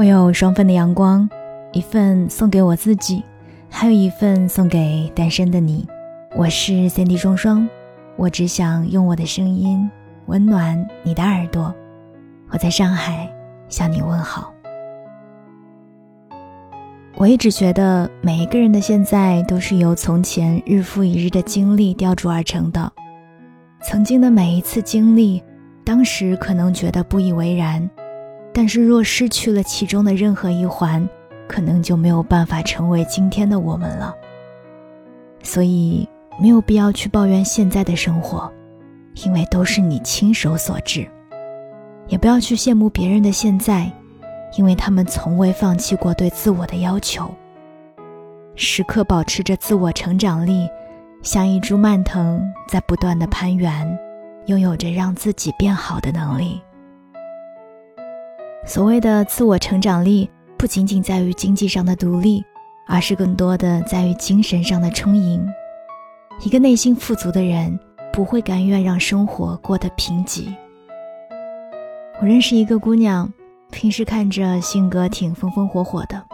[0.00, 1.28] 我有双份的阳光，
[1.72, 3.22] 一份送给我自己，
[3.68, 5.86] 还有一份送给单身的你。
[6.34, 7.68] 我是三 D 双双，
[8.16, 9.90] 我只想用我的声音
[10.24, 11.74] 温暖你的耳朵。
[12.48, 13.30] 我在上海
[13.68, 14.50] 向你问好。
[17.16, 22.90] 我一直觉得每一个人的现在都是由从前日复一日的经历雕琢而成的。
[23.82, 25.42] 曾经的每一次经历，
[25.84, 27.86] 当时可能觉得不以为然。
[28.60, 31.08] 但是，若失去了其中的任何一环，
[31.48, 34.14] 可能就没有办法成为今天的我们了。
[35.42, 36.06] 所以，
[36.38, 38.52] 没有必要去抱怨现在的生活，
[39.24, 41.08] 因为都是你亲手所致；
[42.06, 43.90] 也不要去羡慕别人的现在，
[44.58, 47.34] 因为他们从未放弃过对自我的要求，
[48.56, 50.68] 时刻保持着自我成长力，
[51.22, 53.98] 像一株蔓藤在不断的攀援，
[54.48, 56.60] 拥有着让自己变好的能力。
[58.70, 62.40] 所谓的自我成长力，不仅仅在于经济上的独立，
[62.86, 65.44] 而是更多的在于精神上的充盈。
[66.44, 67.76] 一个内心富足的人，
[68.12, 70.54] 不会甘愿让生活过得贫瘠。
[72.20, 73.28] 我认识一个姑娘，
[73.72, 76.24] 平时看着性格挺风风火火的，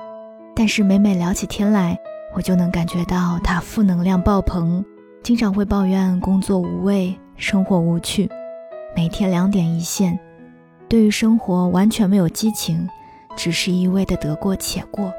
[0.55, 1.99] 但是每每聊起天来，
[2.35, 4.85] 我就能感觉到她负能量爆棚，
[5.23, 8.31] 经常会抱怨工作无味、生活无趣，
[8.95, 10.21] 每天两点一线。
[10.89, 12.89] 对于生活完全没有激情，
[13.37, 15.13] 只是一味的得过且过。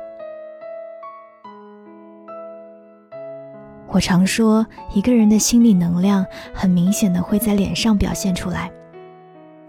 [3.89, 8.71] 我常说，一个人的心理能量很明显的会在脸上表现出来。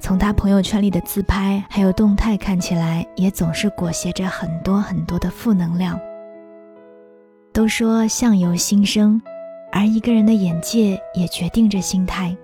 [0.00, 5.98] 从他朋友圈里的自拍还有动态看起来，也总是裹挟着很多很多的负能量。
[7.52, 9.20] 都说相由心生，
[9.72, 12.36] 而一个人的眼界也决定着心态。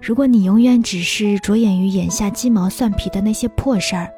[0.00, 4.08] 如果你永远只是着眼于眼下鸡毛蒜皮的那些破事儿，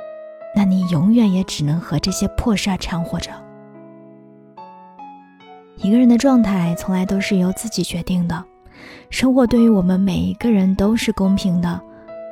[0.54, 3.30] 那你永远也只能和这些破事儿掺和着。
[5.78, 8.44] 一个人的状态从来都是由自己决定的，
[9.08, 11.80] 生活对于我们每一个人都是公平的，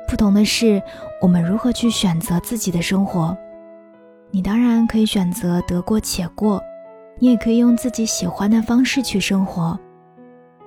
[0.07, 0.79] 不同的是
[1.19, 3.35] 我们如何去选择自己的生活。
[4.29, 6.61] 你当然可以选择得过且过，
[7.17, 9.77] 你也可以用自己喜欢的方式去生活，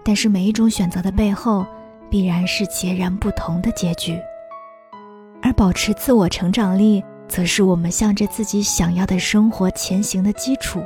[0.03, 1.65] 但是每一种选择的背后。
[2.13, 4.21] 必然是截然不同的结局，
[5.41, 10.85] 而保持自我成长力，则是我们向着自己想要的生活前行的基础。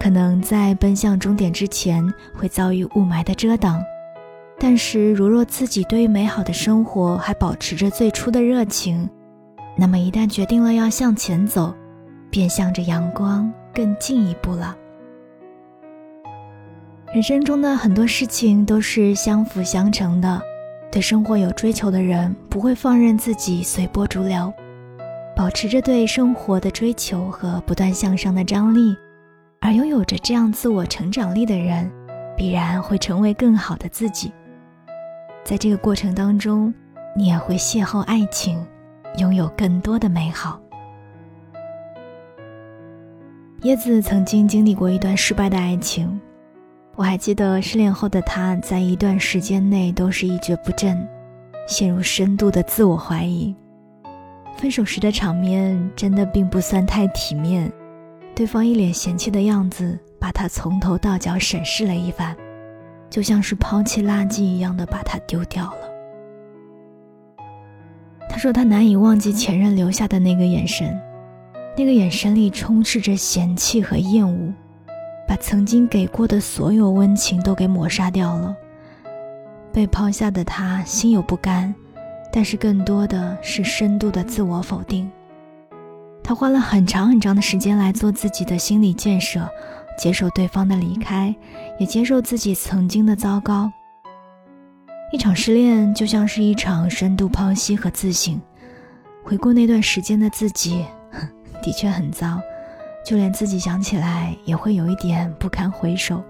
[0.00, 2.04] 可能在奔向终点之前
[2.34, 3.80] 会遭遇雾霾的遮挡，
[4.58, 9.08] 但是如若自己对于美好的生活还保持着最初的热情，
[9.78, 11.72] 那么一旦决定了要向前走，
[12.32, 14.76] 便向着阳光更进一步了。
[17.12, 20.40] 人生中的很多事情都是相辅相成的，
[20.92, 24.52] 对生活有追求的人不会放任自己随波逐流，
[25.34, 28.96] 保持着对生活的追求和不断向上的张力，
[29.60, 31.90] 而拥有着这样自我成长力的人，
[32.36, 34.32] 必然会成为更好的自己。
[35.42, 36.72] 在这个过程当中，
[37.16, 38.64] 你也会邂逅爱情，
[39.18, 40.60] 拥有更多的美好。
[43.62, 46.20] 叶子曾经经历过一段失败的爱情。
[47.00, 51.08] 我还记得失恋后的他，在一段时间内都是一蹶不振，
[51.66, 53.56] 陷入深度的自我怀疑。
[54.58, 57.72] 分手时的场面真的并不算太体面，
[58.34, 62.36] 对方一脸嫌弃的样子，把他从头到脚审视了一番，
[63.08, 65.80] 就像是抛弃垃圾一样的把他丢掉了。
[68.28, 71.00] 他说他难以忘记前任留下的那个眼神，
[71.78, 74.52] 那个眼神里充斥着嫌弃和厌恶。
[75.30, 78.52] 把曾经给过的所有温情都给抹杀掉了。
[79.72, 81.72] 被抛下的他心有不甘，
[82.32, 85.08] 但是更多的是深度的自我否定。
[86.20, 89.48] 他花了很长很长的时间来做自己的心理建设，
[89.96, 91.32] 接受对方的离开，
[91.78, 93.70] 也接受自己曾经的糟糕。
[95.12, 98.40] 一场失恋就像是一场深度剖析和自省，
[99.22, 100.84] 回顾那段时间的自己，
[101.62, 102.40] 的确很糟。
[103.02, 106.22] 就连自己想起来也会有一点不堪回首，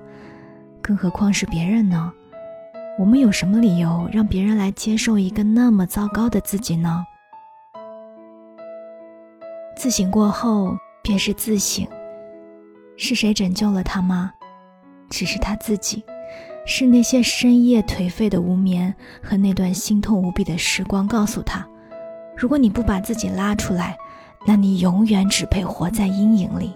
[0.80, 2.12] 更何况是别人呢？
[2.98, 7.04] 我们有什么理由让别人来接受一个那么糟糕的自己呢？
[9.76, 11.86] 自省过后便是自省，
[12.96, 14.32] 是谁拯救了他吗？
[15.08, 16.04] 只是他自己，
[16.64, 21.66] 是那些深夜颓废的无眠和那段心痛无比的时光告诉他：
[22.36, 23.96] 如果你不把自己拉出来。
[24.46, 26.72] 那你永远只配活在阴影里。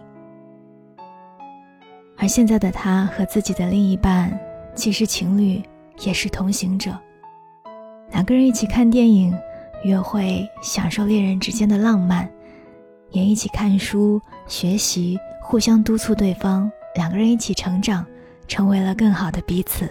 [2.17, 4.39] 而现在的他和自己的另一半，
[4.75, 5.63] 既是情侣，
[6.01, 6.97] 也是同行者。
[8.11, 9.37] 两个人一起看电影、
[9.83, 12.31] 约会，享受恋人之间的浪漫，
[13.11, 18.07] 也一起看书学习，互相督促对方，两个人一起成长，
[18.47, 19.89] 成为了更好的彼此。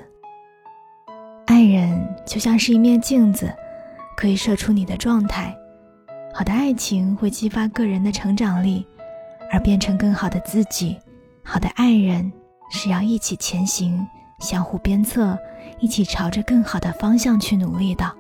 [1.45, 3.53] 爱人就像是一面镜子，
[4.15, 5.53] 可以射出你的状态。
[6.35, 8.83] 好的爱情会激发个人的成长力，
[9.51, 10.97] 而变成更好的自己。
[11.43, 12.31] 好的爱人
[12.71, 14.03] 是要一起前行，
[14.39, 15.37] 相互鞭策，
[15.79, 18.11] 一起朝着更好的方向去努力的。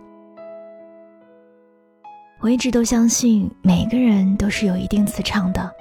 [2.39, 5.71] 我一直都相信，每个人都是有一定磁场的。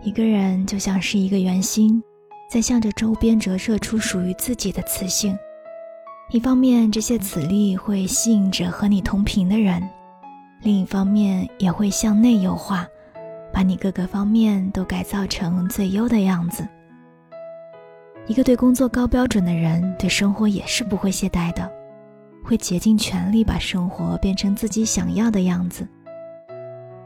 [0.00, 2.00] 一个人就像是一个圆心，
[2.48, 5.36] 在向着周边折射出属于自己的磁性。
[6.30, 9.82] 一方面，这些磁力会吸引着和你同频的人；
[10.64, 12.88] 另一方面，也会向内优化，
[13.52, 16.66] 把你各个方面都改造成最优的样子。
[18.26, 21.70] 一个对工作高标准的人，对生活也是不会懈怠的，
[22.42, 25.86] 会竭尽全力把生活变成自己想要的样子。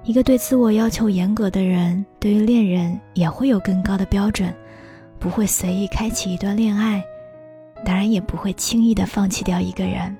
[0.04, 4.54] 一个对自我要求严格的人，对于恋人也会有更高的标准，
[5.18, 7.04] 不会随意开启一段恋爱。
[7.84, 10.16] 当然也不会轻易的放弃掉一个人。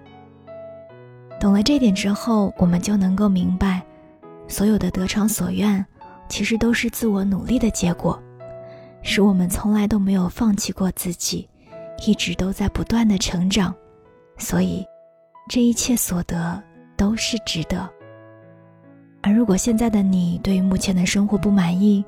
[1.40, 3.80] 懂了这点之后，我们就能够明白，
[4.48, 5.84] 所有的得偿所愿，
[6.28, 8.20] 其实都是自我努力的结果，
[9.02, 11.48] 使我们从来都没有放弃过自己，
[12.04, 13.72] 一直都在不断的成长，
[14.36, 14.84] 所以，
[15.48, 16.60] 这一切所得
[16.96, 17.88] 都是值得。
[19.22, 22.04] 而如果现在的你对于目前的生活不满意，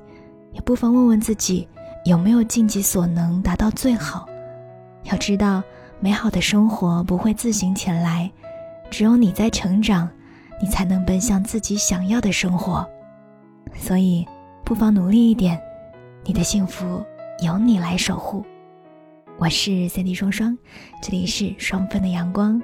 [0.51, 1.67] 也不妨问问自己，
[2.03, 4.27] 有没有尽己所能达到最好。
[5.03, 5.63] 要知道，
[6.01, 8.29] 美好的生活不会自行前来，
[8.91, 10.07] 只有你在成长，
[10.61, 12.85] 你才能奔向自己想要的生活。
[13.73, 14.27] 所以，
[14.65, 15.59] 不妨努力一点，
[16.25, 17.01] 你的幸福
[17.41, 18.45] 由你来守护。
[19.39, 20.55] 我是三 D 双双，
[21.01, 22.61] 这里是双份的阳光。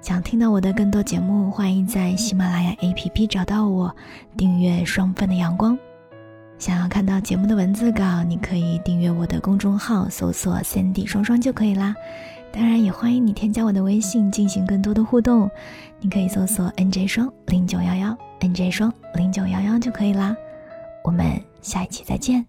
[0.00, 3.94] 想听到我的更多节目，欢迎在喜马拉雅 APP 找到我，
[4.34, 5.78] 订阅双份的阳光。
[6.58, 11.94] 想要看到节目的文字稿，你可以订阅我的公众号，搜索 “Cindy 双双”就可以啦。
[12.56, 15.50] 当然，也欢迎你添加我的微信进行更多的互动，
[16.00, 20.34] 你可以搜索 “nj 双零九幺幺 ”，“nj 双零九幺幺”就可以啦。
[21.04, 22.46] 我们下一期再见。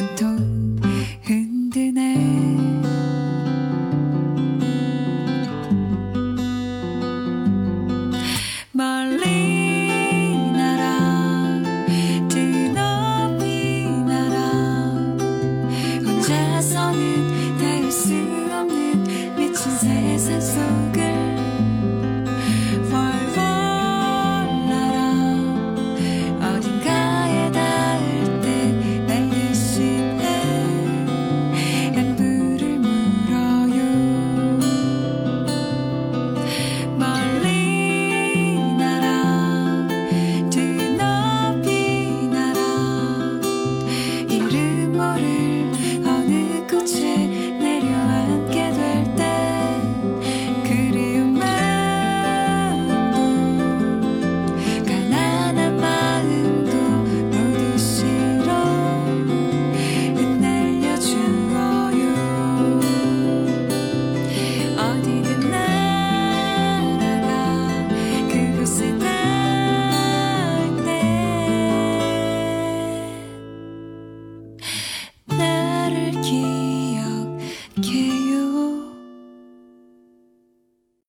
[0.00, 0.80] 온통
[1.24, 2.16] 흔드네.
[8.72, 11.62] 멀리 날아
[12.30, 12.38] 드
[12.74, 14.36] 높이 날아
[16.02, 18.14] 혼자서는 닿을 수
[18.54, 20.99] 없는 미친 세상 속